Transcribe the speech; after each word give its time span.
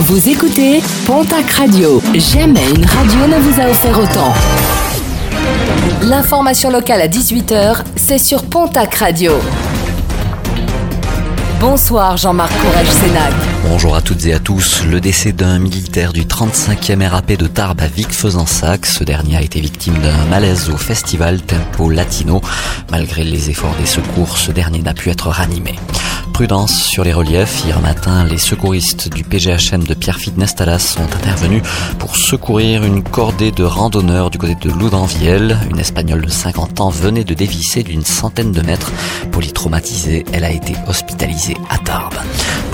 Vous 0.00 0.28
écoutez 0.28 0.80
Pontac 1.06 1.50
Radio. 1.50 2.00
Jamais 2.14 2.70
une 2.70 2.84
radio 2.84 3.26
ne 3.26 3.36
vous 3.40 3.60
a 3.60 3.68
offert 3.68 3.98
autant. 3.98 4.32
L'information 6.02 6.70
locale 6.70 7.00
à 7.00 7.08
18h, 7.08 7.82
c'est 7.96 8.18
sur 8.18 8.44
Pontac 8.44 8.94
Radio. 8.94 9.32
Bonsoir 11.58 12.16
Jean-Marc 12.16 12.52
Courage 12.60 12.86
Sénac. 12.86 13.32
Bonjour 13.68 13.96
à 13.96 14.00
toutes 14.00 14.24
et 14.26 14.32
à 14.34 14.38
tous. 14.38 14.84
Le 14.88 15.00
décès 15.00 15.32
d'un 15.32 15.58
militaire 15.58 16.12
du 16.12 16.22
35e 16.22 17.04
RAP 17.08 17.32
de 17.32 17.48
Tarbes 17.48 17.80
à 17.80 17.88
Vic-Fezensac. 17.88 18.86
Ce 18.86 19.02
dernier 19.02 19.36
a 19.38 19.42
été 19.42 19.60
victime 19.60 19.98
d'un 19.98 20.24
malaise 20.26 20.70
au 20.70 20.76
festival 20.76 21.42
Tempo 21.42 21.90
Latino. 21.90 22.40
Malgré 22.92 23.24
les 23.24 23.50
efforts 23.50 23.74
des 23.80 23.86
secours, 23.86 24.38
ce 24.38 24.52
dernier 24.52 24.80
n'a 24.80 24.94
pu 24.94 25.10
être 25.10 25.28
ranimé. 25.28 25.74
Prudence 26.38 26.84
sur 26.84 27.02
les 27.02 27.12
reliefs. 27.12 27.64
Hier 27.64 27.80
matin, 27.80 28.22
les 28.22 28.38
secouristes 28.38 29.12
du 29.12 29.24
PGHM 29.24 29.82
de 29.82 29.92
Pierrefitte 29.92 30.36
Nestalas 30.36 30.78
sont 30.78 31.02
intervenus 31.02 31.64
pour 31.98 32.16
secourir 32.16 32.84
une 32.84 33.02
cordée 33.02 33.50
de 33.50 33.64
randonneurs 33.64 34.30
du 34.30 34.38
côté 34.38 34.54
de 34.54 34.70
Loudanviel. 34.70 35.58
Une 35.68 35.80
Espagnole 35.80 36.24
de 36.24 36.30
50 36.30 36.80
ans 36.80 36.90
venait 36.90 37.24
de 37.24 37.34
dévisser 37.34 37.82
d'une 37.82 38.04
centaine 38.04 38.52
de 38.52 38.62
mètres. 38.62 38.92
Polytraumatisée, 39.32 40.24
elle 40.32 40.44
a 40.44 40.52
été 40.52 40.76
hospitalisée 40.86 41.56
à 41.70 41.78
Tarbes. 41.78 42.14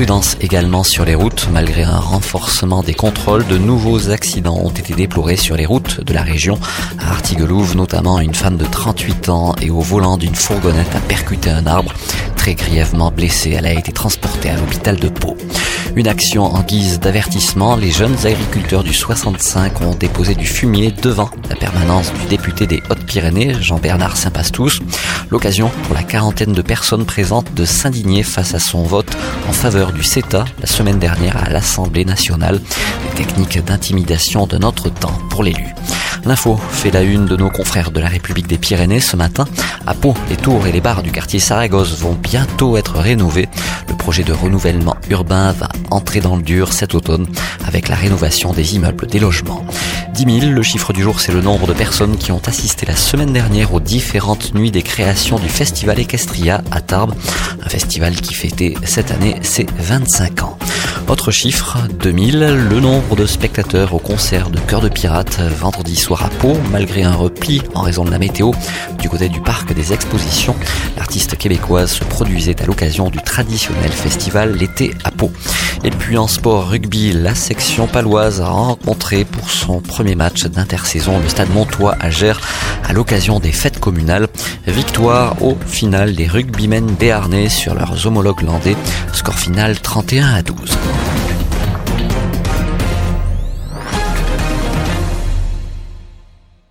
Prudence 0.00 0.38
également 0.40 0.82
sur 0.82 1.04
les 1.04 1.14
routes. 1.14 1.50
Malgré 1.52 1.82
un 1.82 1.98
renforcement 1.98 2.82
des 2.82 2.94
contrôles, 2.94 3.46
de 3.46 3.58
nouveaux 3.58 4.08
accidents 4.08 4.56
ont 4.56 4.70
été 4.70 4.94
déplorés 4.94 5.36
sur 5.36 5.58
les 5.58 5.66
routes 5.66 6.02
de 6.02 6.14
la 6.14 6.22
région. 6.22 6.58
À 6.98 7.10
Artiguelouve, 7.10 7.76
notamment, 7.76 8.18
une 8.18 8.32
femme 8.32 8.56
de 8.56 8.64
38 8.64 9.28
ans 9.28 9.54
et 9.60 9.68
au 9.68 9.80
volant 9.80 10.16
d'une 10.16 10.34
fourgonnette 10.34 10.96
a 10.96 11.00
percuté 11.00 11.50
un 11.50 11.66
arbre. 11.66 11.92
Très 12.34 12.54
grièvement 12.54 13.10
blessée, 13.10 13.50
elle 13.50 13.66
a 13.66 13.74
été 13.74 13.92
transportée 13.92 14.48
à 14.48 14.56
l'hôpital 14.56 14.96
de 14.96 15.10
Pau. 15.10 15.36
Une 15.96 16.08
action 16.08 16.44
en 16.44 16.62
guise 16.62 16.98
d'avertissement, 16.98 17.76
les 17.76 17.90
jeunes 17.90 18.16
agriculteurs 18.24 18.84
du 18.84 18.94
65 18.94 19.82
ont 19.82 19.94
déposé 19.94 20.34
du 20.34 20.46
fumier 20.46 20.92
devant 20.92 21.28
la 21.50 21.56
permanence 21.56 22.10
du 22.14 22.26
député 22.26 22.66
des 22.66 22.82
Hautes-Pyrénées, 22.88 23.60
Jean-Bernard 23.60 24.16
Saint-Pastous. 24.16 24.80
L'occasion 25.30 25.70
pour 25.84 25.94
la 25.94 26.02
quarantaine 26.02 26.52
de 26.52 26.62
personnes 26.62 27.04
présentes 27.04 27.54
de 27.54 27.64
s'indigner 27.64 28.24
face 28.24 28.54
à 28.54 28.58
son 28.58 28.82
vote 28.82 29.16
en 29.48 29.52
faveur 29.52 29.92
du 29.92 30.02
CETA 30.02 30.44
la 30.60 30.66
semaine 30.66 30.98
dernière 30.98 31.36
à 31.36 31.48
l'Assemblée 31.48 32.04
nationale. 32.04 32.60
Des 32.60 33.24
techniques 33.24 33.64
d'intimidation 33.64 34.46
de 34.46 34.58
notre 34.58 34.88
temps 34.88 35.18
pour 35.30 35.44
l'élu. 35.44 35.72
L'info 36.24 36.56
fait 36.70 36.90
la 36.90 37.02
une 37.02 37.26
de 37.26 37.36
nos 37.36 37.48
confrères 37.48 37.92
de 37.92 38.00
la 38.00 38.08
République 38.08 38.48
des 38.48 38.58
Pyrénées 38.58 39.00
ce 39.00 39.16
matin. 39.16 39.46
À 39.86 39.94
Pau, 39.94 40.14
les 40.28 40.36
tours 40.36 40.66
et 40.66 40.72
les 40.72 40.80
bars 40.80 41.02
du 41.02 41.12
quartier 41.12 41.38
Saragosse 41.38 41.98
vont 41.98 42.14
bientôt 42.14 42.76
être 42.76 42.98
rénovés. 42.98 43.48
Le 43.88 43.94
projet 43.94 44.24
de 44.24 44.32
renouvellement 44.32 44.96
urbain 45.08 45.52
va 45.52 45.68
entrer 45.90 46.20
dans 46.20 46.36
le 46.36 46.42
dur 46.42 46.72
cet 46.72 46.94
automne 46.94 47.26
avec 47.66 47.88
la 47.88 47.94
rénovation 47.94 48.52
des 48.52 48.74
immeubles, 48.74 49.06
des 49.06 49.20
logements. 49.20 49.64
10 50.24 50.40
000, 50.40 50.52
le 50.52 50.62
chiffre 50.62 50.92
du 50.92 51.02
jour, 51.02 51.18
c'est 51.18 51.32
le 51.32 51.40
nombre 51.40 51.66
de 51.66 51.72
personnes 51.72 52.18
qui 52.18 52.30
ont 52.30 52.42
assisté 52.44 52.84
la 52.84 52.94
semaine 52.94 53.32
dernière 53.32 53.72
aux 53.72 53.80
différentes 53.80 54.52
nuits 54.54 54.70
des 54.70 54.82
créations 54.82 55.38
du 55.38 55.48
Festival 55.48 55.98
Equestria 55.98 56.62
à 56.70 56.82
Tarbes, 56.82 57.14
un 57.64 57.68
festival 57.70 58.14
qui 58.14 58.34
fêtait 58.34 58.74
cette 58.84 59.12
année 59.12 59.36
ses 59.40 59.64
25 59.78 60.42
ans. 60.42 60.58
Autre 61.08 61.30
chiffre, 61.30 61.78
2000, 61.98 62.38
le 62.68 62.80
nombre 62.80 63.16
de 63.16 63.24
spectateurs 63.24 63.94
au 63.94 63.98
concert 63.98 64.50
de 64.50 64.58
Cœur 64.58 64.82
de 64.82 64.90
Pirate 64.90 65.40
vendredi 65.58 65.96
soir 65.96 66.22
à 66.22 66.28
Pau, 66.28 66.54
malgré 66.70 67.02
un 67.02 67.14
repli 67.14 67.62
en 67.74 67.80
raison 67.80 68.04
de 68.04 68.10
la 68.10 68.18
météo 68.18 68.50
du 68.98 69.08
côté 69.08 69.30
du 69.30 69.40
parc 69.40 69.72
des 69.72 69.94
expositions. 69.94 70.54
L'artiste 70.98 71.38
québécoise 71.38 71.92
se 71.92 72.04
produisait 72.04 72.60
à 72.60 72.66
l'occasion 72.66 73.08
du 73.08 73.22
traditionnel 73.22 73.90
festival 73.90 74.52
l'été 74.54 74.92
à 75.02 75.10
Pau. 75.10 75.32
Et 75.82 75.90
puis 75.90 76.18
en 76.18 76.26
sport 76.26 76.68
rugby, 76.68 77.12
la 77.12 77.34
section 77.34 77.86
paloise 77.86 78.40
a 78.40 78.48
rencontré 78.48 79.24
pour 79.24 79.50
son 79.50 79.80
premier 79.80 80.14
match 80.14 80.44
d'intersaison 80.44 81.18
le 81.18 81.28
stade 81.28 81.50
Montois 81.54 81.96
à 82.00 82.10
Gers 82.10 82.40
à 82.84 82.92
l'occasion 82.92 83.40
des 83.40 83.52
fêtes 83.52 83.80
communales. 83.80 84.28
Victoire 84.66 85.42
au 85.42 85.56
final 85.66 86.14
des 86.14 86.26
rugbymen 86.26 86.86
béarnais 86.86 87.48
sur 87.48 87.74
leurs 87.74 88.06
homologues 88.06 88.42
landais. 88.42 88.76
Score 89.12 89.38
final 89.38 89.80
31 89.80 90.34
à 90.34 90.42
12. 90.42 90.56